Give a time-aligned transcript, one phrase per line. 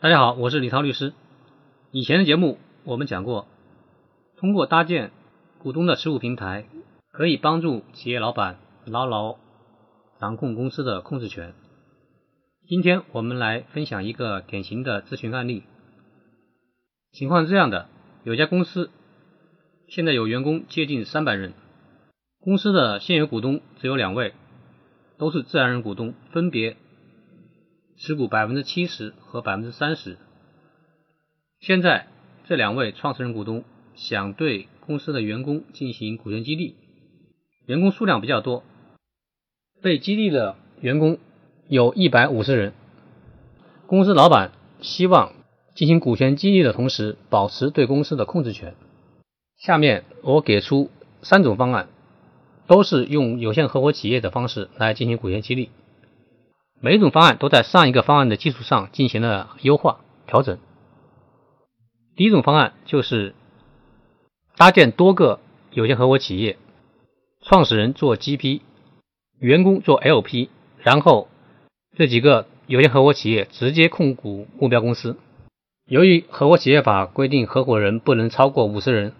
[0.00, 1.12] 大家好，我是李涛律师。
[1.90, 3.48] 以前的节目我们讲过，
[4.36, 5.10] 通过搭建
[5.58, 6.66] 股东的持股平台，
[7.10, 9.38] 可以帮助企业老板牢牢
[10.20, 11.52] 掌控公司的控制权。
[12.68, 15.64] 今天我们来分享一个典型的咨询案例。
[17.10, 17.88] 情况是这样的：
[18.22, 18.90] 有家公司
[19.88, 21.54] 现在有员工接近三百人，
[22.38, 24.32] 公司的现有股东只有两位，
[25.18, 26.76] 都是自然人股东，分别。
[27.98, 30.16] 持股百分之七十和百分之三十。
[31.60, 32.06] 现在
[32.46, 33.64] 这两位创始人股东
[33.96, 36.76] 想对公司的员工进行股权激励，
[37.66, 38.62] 员工数量比较多，
[39.82, 41.18] 被激励的员工
[41.66, 42.72] 有一百五十人。
[43.88, 45.32] 公司老板希望
[45.74, 48.74] 进行股权激励的同时，保持对公司的控制权。
[49.56, 50.88] 下面我给出
[51.22, 51.88] 三种方案，
[52.68, 55.70] 都是用有限合伙企业的方式来进行股权激励。
[56.80, 60.58] 每一种方案都在上一个方案的基础上进行了优化调整。
[62.14, 63.34] 第一种方案就是
[64.56, 65.40] 搭建多个
[65.72, 66.56] 有限合伙企业，
[67.42, 68.60] 创始人做 GP，
[69.40, 71.28] 员工做 LP，然后
[71.96, 75.16] 这几个有限合伙企业直接控股目标公司。
[75.88, 79.14] 由于合伙企业法规定合伙人不能超过五十人，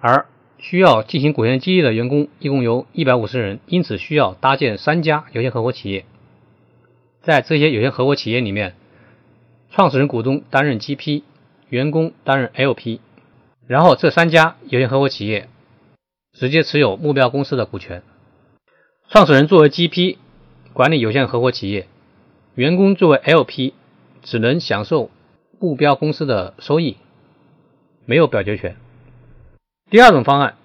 [0.00, 0.26] 而
[0.58, 6.04] 需要进行股权激励的员工一共有一百五十人，因此需要搭建三家有限合伙企业。
[7.22, 8.74] 在这些有限合伙企业里面，
[9.70, 11.22] 创始人股东担任 GP，
[11.68, 13.00] 员工担任 LP，
[13.66, 15.48] 然后这三家有限合伙企业
[16.32, 18.02] 直接持有目标公司的股权。
[19.08, 20.16] 创始人作为 GP
[20.72, 21.86] 管理有限合伙企业，
[22.54, 23.74] 员工作为 LP
[24.22, 25.10] 只能享受
[25.58, 26.96] 目标公司的收益，
[28.06, 28.76] 没有表决权。
[29.90, 30.56] 第二种方案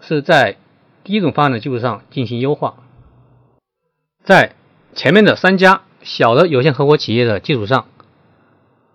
[0.00, 0.56] 是在
[1.02, 2.76] 第一种方案的基础上进行优化，
[4.22, 4.54] 在
[4.94, 7.86] 前面的三家小的有限合伙企业的基础上，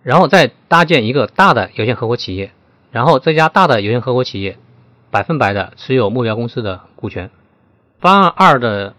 [0.03, 2.51] 然后再搭建一个大的有限合伙企业，
[2.91, 4.57] 然后这家大的有限合伙企业
[5.09, 7.31] 百分百的持有目标公司的股权。
[7.99, 8.93] 方案二的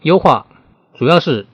[0.00, 0.46] 优化
[0.94, 1.46] 主要是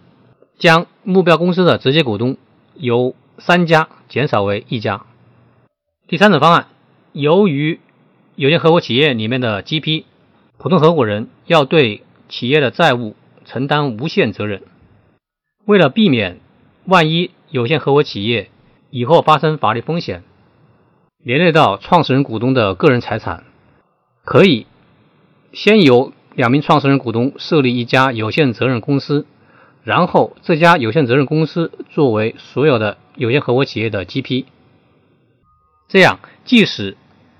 [0.57, 2.37] 将目标公司的直接股东
[2.75, 5.05] 由三家减少为一家。
[6.07, 6.69] 第三种方案，
[7.13, 7.81] 由于
[8.37, 10.05] 有限合伙企业里面的 GP
[10.59, 14.63] 普通合伙人要对企业的债务承担无限责任。
[15.67, 16.39] 为了避免
[16.85, 18.51] 万一有限合伙企业
[18.91, 20.23] 以后发生法律风险，
[21.25, 23.43] 连累到创始人股东的个人财产，
[24.25, 24.67] 可以
[25.53, 29.27] 先由两名创始人股东设立一家有限责任公司，
[29.83, 34.45] 然后这家有限责任公司作为所有的有限合伙企业的 GP。
[35.89, 36.97] 这样，即使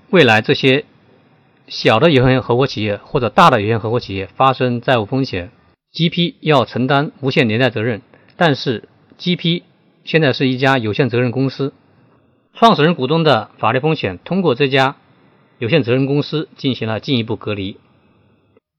[0.09, 0.83] 未来这些
[1.69, 5.49] 小的有限合伙企业或者大的有限合伙企业发生债务风险
[5.93, 8.01] ，GP 要承担无限连带责任。
[8.37, 8.87] 但是
[9.17, 9.63] ，GP
[10.03, 11.73] 现在是一家有限责任公司，
[12.53, 14.95] 创始人股东的法律风险通过这家
[15.57, 17.77] 有限责任公司进行了进一步隔离。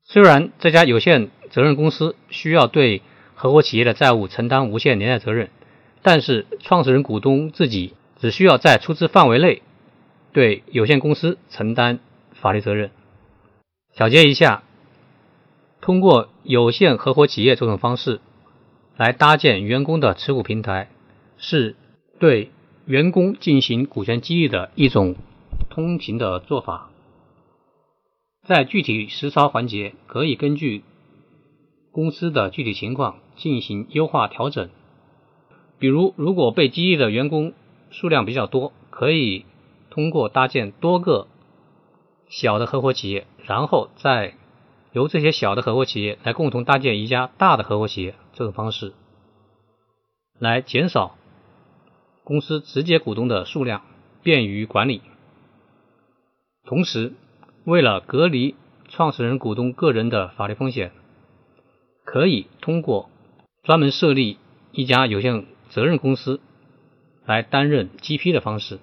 [0.04, 3.02] 虽然这家有限责任公司需要对
[3.34, 5.50] 合伙企业的债务承担无限连带责任，
[6.02, 9.62] 但是创始人股东自己只需要在出资范围内
[10.32, 11.98] 对有限公司承担
[12.32, 12.92] 法律责任。
[13.92, 14.62] 小结一下，
[15.80, 18.20] 通过有限合伙企业这种方式。
[18.98, 20.90] 来搭建员工的持股平台，
[21.36, 21.76] 是
[22.18, 22.50] 对
[22.84, 25.14] 员工进行股权激励的一种
[25.70, 26.90] 通行的做法。
[28.44, 30.82] 在具体实操环节，可以根据
[31.92, 34.68] 公司的具体情况进行优化调整。
[35.78, 37.52] 比如，如果被激励的员工
[37.90, 39.44] 数量比较多，可以
[39.90, 41.28] 通过搭建多个
[42.28, 44.34] 小的合伙企业，然后再
[44.92, 48.14] 由这些小的合伙企业来共同搭建一家大的合伙企业。
[48.32, 48.92] 这种方式
[50.38, 51.16] 来减少
[52.24, 53.82] 公司直接股东的数量，
[54.22, 55.02] 便于管理。
[56.64, 57.12] 同时，
[57.64, 58.54] 为了隔离
[58.88, 60.92] 创始人股东个人的法律风险，
[62.04, 63.10] 可以通过
[63.62, 64.38] 专门设立
[64.72, 66.40] 一家有限责任公司
[67.24, 68.78] 来担任 GP 的方式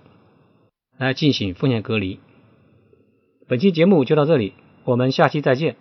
[0.98, 2.20] 来进行风险隔离。
[3.48, 4.54] 本期节目就到这里，
[4.84, 5.76] 我们下期再见。